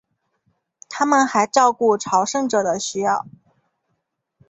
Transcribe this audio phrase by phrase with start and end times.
[0.89, 3.27] 他们还照顾朝圣者的需要。